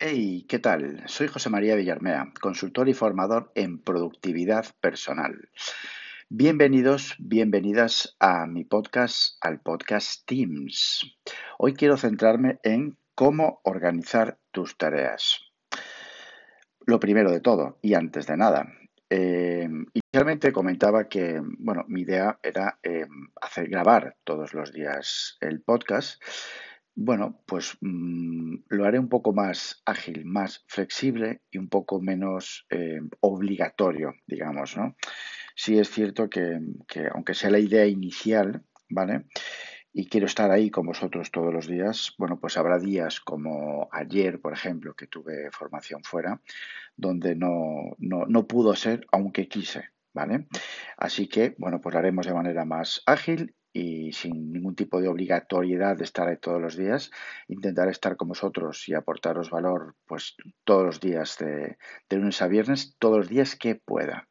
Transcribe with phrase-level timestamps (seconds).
[0.00, 1.02] Hey, ¿qué tal?
[1.06, 5.50] Soy José María Villarmea, consultor y formador en productividad personal.
[6.28, 11.16] Bienvenidos, bienvenidas a mi podcast, al podcast Teams.
[11.58, 15.40] Hoy quiero centrarme en cómo organizar tus tareas.
[16.86, 18.72] Lo primero de todo, y antes de nada,
[19.10, 23.06] eh, inicialmente comentaba que, bueno, mi idea era eh,
[23.40, 26.22] hacer grabar todos los días el podcast
[27.00, 32.66] bueno, pues mm, lo haré un poco más ágil, más flexible y un poco menos
[32.70, 34.96] eh, obligatorio, digamos, ¿no?
[35.54, 36.58] Sí es cierto que,
[37.14, 39.26] aunque sea la idea inicial, ¿vale?
[39.92, 44.40] Y quiero estar ahí con vosotros todos los días, bueno, pues habrá días como ayer,
[44.40, 46.42] por ejemplo, que tuve formación fuera,
[46.96, 50.48] donde no, no, no pudo ser, aunque quise, ¿vale?
[50.96, 55.06] Así que, bueno, pues lo haremos de manera más ágil y sin ningún tipo de
[55.06, 57.12] obligatoriedad de estar ahí todos los días,
[57.46, 61.78] intentar estar con vosotros y aportaros valor pues todos los días de,
[62.10, 64.26] lunes a viernes, todos los días que pueda.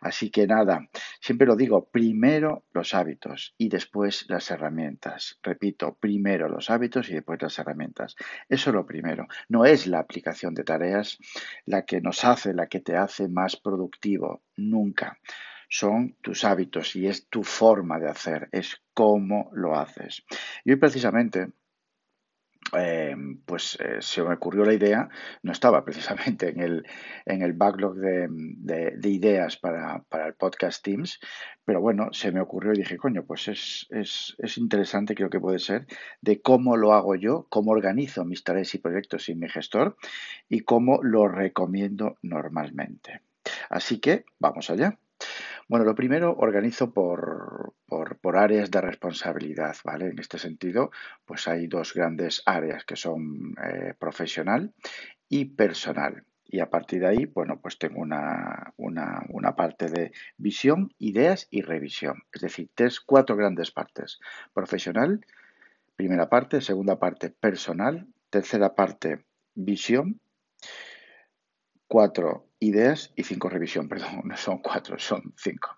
[0.00, 0.88] Así que nada,
[1.20, 5.38] siempre lo digo, primero los hábitos y después las herramientas.
[5.42, 8.14] Repito, primero los hábitos y después las herramientas.
[8.48, 9.26] Eso es lo primero.
[9.48, 11.18] No es la aplicación de tareas
[11.66, 15.18] la que nos hace, la que te hace más productivo, nunca
[15.68, 20.24] son tus hábitos y es tu forma de hacer, es cómo lo haces.
[20.64, 21.48] Y hoy precisamente
[22.72, 25.08] em, pues eh, se me ocurrió la idea,
[25.42, 26.86] no estaba precisamente en el,
[27.24, 31.20] en el backlog de, ideas para, el podcast Teams,
[31.64, 35.40] pero bueno, se me ocurrió y dije, coño, pues es, es, es, interesante, creo que
[35.40, 35.86] puede ser,
[36.20, 39.96] de cómo lo hago yo, cómo organizo mis tareas y proyectos en mi gestor
[40.48, 43.20] y cómo lo recomiendo normalmente.
[43.70, 44.98] Así que vamos allá.
[45.68, 50.06] Bueno, lo primero organizo por, por, áreas de responsabilidad, ¿vale?
[50.06, 50.92] En este sentido,
[51.24, 54.72] pues hay dos grandes áreas que son eh, profesional
[55.28, 56.24] y personal.
[56.44, 61.62] Y a partir de ahí, bueno, pues tengo una, una, parte de visión, ideas y
[61.62, 62.22] revisión.
[62.32, 64.20] Es decir, tres, cuatro grandes partes.
[64.54, 65.26] Profesional,
[65.96, 70.20] primera parte, segunda parte, personal, tercera parte, visión,
[71.88, 75.76] cuatro ideas y cinco revisión, perdón, no son cuatro, son cinco.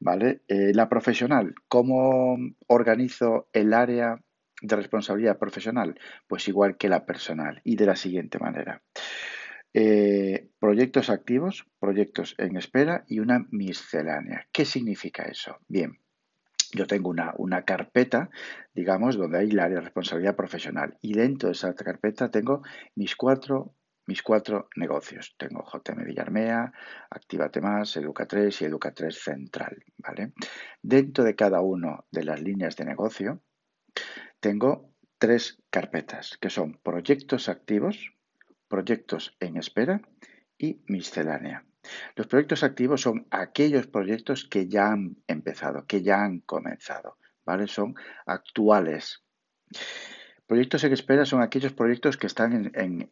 [0.00, 0.42] ¿Vale?
[0.46, 2.36] Eh, la profesional, ¿cómo
[2.66, 4.20] organizo el área
[4.60, 5.98] de responsabilidad profesional?
[6.26, 8.82] Pues igual que la personal y de la siguiente manera.
[9.74, 14.46] Eh, proyectos activos, proyectos en espera y una miscelánea.
[14.52, 15.58] ¿Qué significa eso?
[15.68, 15.98] Bien,
[16.72, 18.30] yo tengo una, una, carpeta,
[18.74, 22.62] digamos, donde hay el área de responsabilidad profesional y dentro de esa carpeta tengo
[22.94, 23.74] mis cuatro
[24.08, 25.34] mis cuatro negocios.
[25.36, 26.72] Tengo JM Villarmea,
[27.10, 29.84] Actívate Más, Educa3 y Educa3 Central.
[29.98, 30.32] ¿vale?
[30.82, 33.42] Dentro de cada una de las líneas de negocio
[34.40, 38.14] tengo tres carpetas, que son proyectos activos,
[38.66, 40.00] proyectos en espera
[40.56, 41.66] y miscelánea.
[42.16, 47.66] Los proyectos activos son aquellos proyectos que ya han empezado, que ya han comenzado, ¿vale?
[47.66, 47.94] Son
[48.26, 49.22] actuales.
[50.48, 53.08] Proyectos en espera son aquellos proyectos que están en,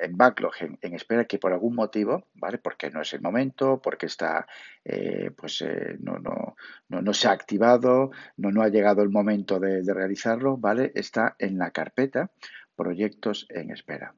[0.00, 2.58] en backlog, en, espera que por algún motivo, ¿vale?
[2.58, 4.46] Porque no es el momento, porque está,
[4.84, 6.56] eh, pues eh, no, no,
[6.88, 10.92] no, se ha activado, no, no ha llegado el momento de, de realizarlo, ¿vale?
[10.94, 12.30] Está en la carpeta
[12.74, 14.14] proyectos en espera.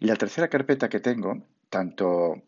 [0.00, 2.42] Y la tercera carpeta que tengo, tanto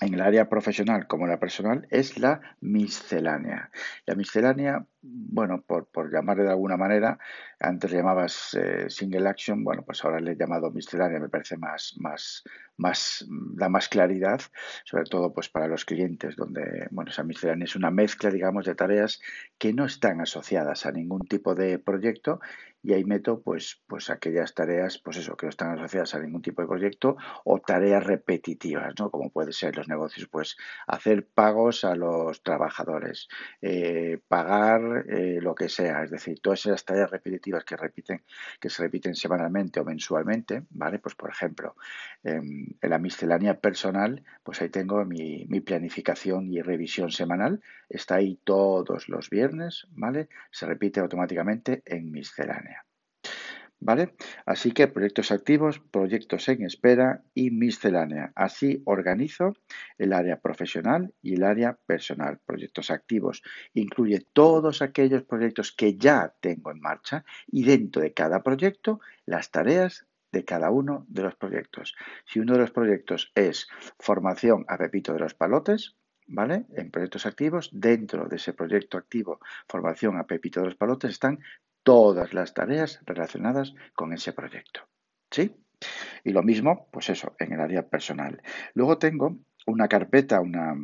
[0.00, 3.70] en el área profesional como en la personal es la miscelánea.
[4.04, 7.18] La miscelánea, bueno, por, por llamarle de alguna manera,
[7.60, 11.56] antes le llamabas eh, single action, bueno, pues ahora le he llamado miscelánea, me parece
[11.56, 12.44] más, más,
[12.76, 14.40] más, da más claridad,
[14.84, 18.74] sobre todo pues para los clientes, donde, bueno, esa miscelánea es una mezcla, digamos, de
[18.74, 19.20] tareas
[19.58, 22.40] que no están asociadas a ningún tipo de proyecto
[22.86, 26.40] y ahí meto pues, pues aquellas tareas, pues eso, que no están asociadas a ningún
[26.40, 29.10] tipo de proyecto o tareas repetitivas, ¿no?
[29.10, 30.56] Como puede ser los negocios, pues
[30.86, 33.26] hacer pagos a los trabajadores,
[33.60, 38.22] eh, pagar eh, lo que sea, es decir, todas esas tareas repetitivas que repiten,
[38.60, 40.98] que se repiten semanalmente o mensualmente, ¿vale?
[40.98, 41.76] Pues por ejemplo,
[42.24, 48.16] em, en la miscelánea personal, pues ahí tengo mi, mi planificación y revisión semanal, está
[48.16, 50.28] ahí todos los viernes, ¿vale?
[50.50, 52.85] Se repite automáticamente en miscelánea.
[53.78, 54.14] ¿Vale?
[54.46, 58.32] Así que proyectos activos, proyectos en espera y miscelánea.
[58.34, 59.52] Así organizo
[59.98, 62.40] el área profesional y el área personal.
[62.44, 63.42] Proyectos activos
[63.74, 69.50] incluye todos aquellos proyectos que ya tengo en marcha y dentro de cada proyecto las
[69.50, 71.94] tareas de cada uno de los proyectos.
[72.24, 73.68] Si uno de los proyectos es
[73.98, 75.96] formación a Pepito de los Palotes,
[76.26, 76.66] ¿vale?
[76.74, 81.38] En proyectos activos, dentro de ese proyecto activo, formación a Pepito de los Palotes, están
[81.86, 84.80] todas las tareas relacionadas con ese proyecto.
[85.30, 85.54] ¿Sí?
[86.24, 88.42] Y lo mismo, pues eso, en el área personal.
[88.74, 89.38] Luego tengo
[89.68, 90.74] una carpeta, una,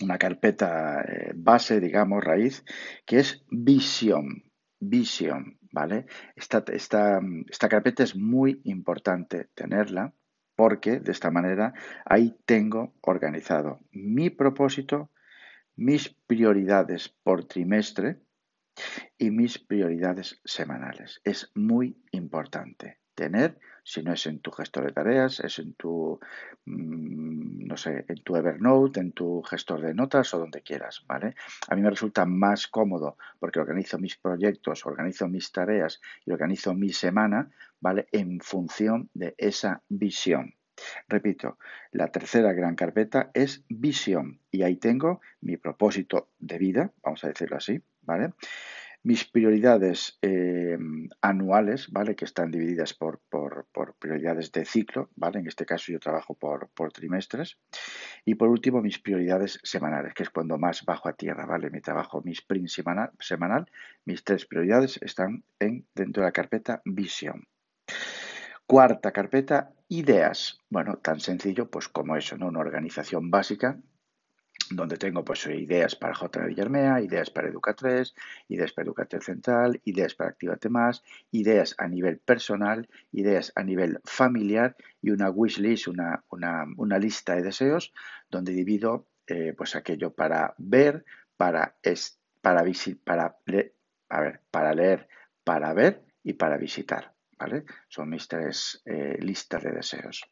[0.00, 2.64] una carpeta eh, base, digamos, raíz,
[3.04, 4.44] que es visión.
[4.78, 6.06] Visión, ¿vale?
[6.36, 7.20] Esta, esta,
[7.50, 10.14] esta carpeta es muy importante tenerla
[10.54, 15.10] porque de esta manera ahí tengo organizado mi propósito,
[15.74, 18.20] mis prioridades por trimestre
[19.22, 21.20] y mis prioridades semanales.
[21.22, 26.18] Es muy importante tener, si no es en tu gestor de tareas, es en tu,
[26.64, 31.36] mm, no sé, en tu Evernote, en tu gestor de notas o donde quieras, ¿vale?
[31.68, 36.74] A mí me resulta más cómodo porque organizo mis proyectos, organizo mis tareas y organizo
[36.74, 37.48] mi semana,
[37.78, 38.08] ¿vale?
[38.10, 40.56] En función de esa visión.
[41.06, 41.58] Repito,
[41.92, 47.28] la tercera gran carpeta es visión y ahí tengo mi propósito de vida, vamos a
[47.28, 48.32] decirlo así, ¿vale?
[49.04, 50.78] Mis prioridades eh,
[51.20, 52.14] anuales, ¿vale?
[52.14, 53.20] Que están divididas por,
[53.98, 55.40] prioridades de ciclo, ¿vale?
[55.40, 57.58] En este caso yo trabajo por, trimestres.
[58.24, 61.70] Y por último, mis prioridades semanales, que es cuando más bajo a tierra, ¿vale?
[61.70, 63.70] Mi trabajo, mi sprint semanal,
[64.04, 67.48] mis tres prioridades están en, dentro de la carpeta visión.
[68.66, 70.58] Cuarta carpeta, ideas.
[70.70, 72.46] Bueno, tan sencillo pues como eso, ¿no?
[72.46, 73.78] Una organización básica
[74.76, 76.46] donde tengo pues ideas para J.
[76.46, 78.14] Villarmea, ideas para Educa3,
[78.48, 84.00] ideas para Educate Central, ideas para Activate Más, ideas a nivel personal, ideas a nivel
[84.04, 87.92] familiar y una wishlist, una, una, una lista de deseos
[88.30, 91.04] donde divido eh, pues aquello para ver,
[91.36, 92.64] para, es, para,
[93.04, 93.36] para,
[94.08, 95.08] a ver, para leer,
[95.44, 97.12] para ver y para visitar.
[97.38, 97.64] ¿vale?
[97.88, 100.22] Son mis tres eh, listas de deseos.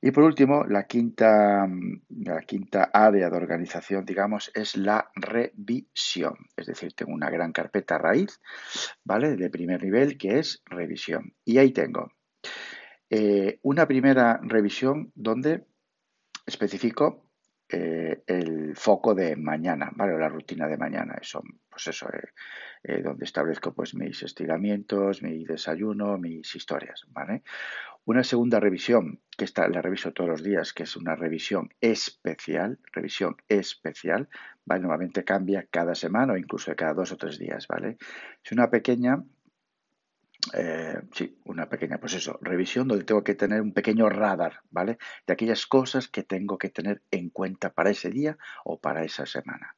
[0.00, 1.66] Y por último, la quinta,
[2.08, 6.34] la quinta área de organización, digamos, es la revisión.
[6.56, 8.40] Es decir, tengo una gran carpeta raíz,
[9.04, 9.36] ¿vale?
[9.36, 11.34] De primer nivel que es revisión.
[11.44, 12.12] Y ahí tengo
[13.10, 15.64] eh, una primera revisión donde
[16.46, 17.25] especifico
[17.68, 20.18] eh, el foco de mañana, ¿vale?
[20.18, 21.18] La rutina de mañana.
[21.20, 22.08] Eso, pues eso,
[22.84, 27.42] eh, donde establezco pues mis estiramientos, mi desayuno, mis historias, ¿vale?
[28.04, 32.78] Una segunda revisión, que esta la reviso todos los días, que es una revisión especial,
[32.92, 34.28] revisión especial,
[34.64, 34.82] ¿vale?
[34.82, 37.96] Normalmente cambia cada semana o incluso cada dos o tres días, ¿vale?
[38.44, 39.24] Es una pequeña,
[40.54, 44.98] eh, sí, una pequeña, pues eso, revisión donde tengo que tener un pequeño radar, ¿vale?
[45.26, 49.26] De aquellas cosas que tengo que tener en cuenta para ese día o para esa
[49.26, 49.76] semana.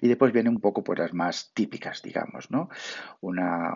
[0.00, 2.68] Y después vienen un poco pues las más típicas, digamos, ¿no?
[3.20, 3.74] Una,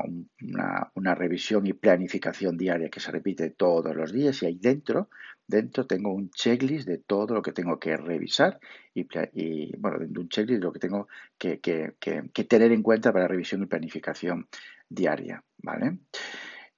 [0.94, 5.11] una, revisión y planificación diaria que se repite todos los días y ahí dentro,
[5.46, 8.58] dentro tengo un checklist de todo lo que tengo que revisar
[8.94, 11.08] y, y bueno, un checklist de lo que tengo
[11.38, 14.49] que, que, que, tener en cuenta para revisión y planificación
[14.88, 15.99] diaria, ¿vale?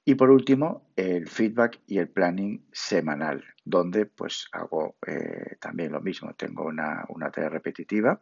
[0.05, 6.01] Y por último, el feedback y el planning semanal, donde pues hago eh, también lo
[6.01, 6.35] mismo.
[6.35, 8.21] Tengo una, una tarea repetitiva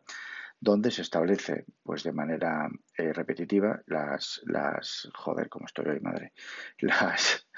[0.61, 6.33] donde se establece pues de manera eh, repetitiva las, las, joder, como estoy hoy, madre,
[6.81, 7.49] las,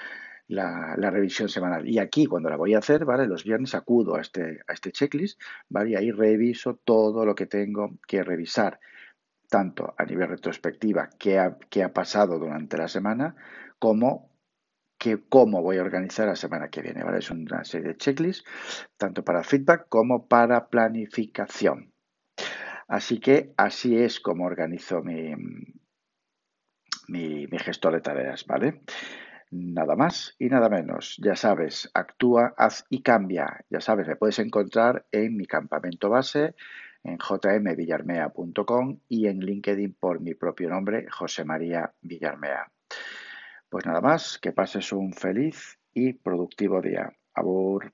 [0.47, 1.87] la, la, revisión semanal.
[1.87, 3.27] Y aquí, cuando la voy a hacer, ¿vale?
[3.27, 5.39] Los viernes acudo a este, a este checklist,
[5.69, 5.91] ¿vale?
[5.91, 8.79] Y ahí reviso todo lo que tengo que revisar,
[9.49, 13.35] tanto a nivel retrospectiva, qué ha, qué ha pasado durante la semana,
[13.79, 14.31] como
[14.97, 17.19] que cómo voy a organizar la semana que viene, ¿vale?
[17.19, 18.45] Es una serie de checklists,
[18.95, 21.92] tanto para feedback como para planificación.
[22.87, 25.33] Así que así es como organizo mi,
[27.07, 28.81] mi, gestor de tareas, ¿vale?
[29.51, 31.17] Nada más y nada menos.
[31.23, 33.63] Ya sabes, actúa, haz y cambia.
[33.69, 36.55] Ya sabes, me puedes encontrar en mi campamento base
[37.03, 42.71] en jmvillarmea.com y en LinkedIn por mi propio nombre, José María Villarmea.
[43.69, 47.13] Pues nada más, que pases un feliz y productivo día.
[47.33, 47.93] Abur.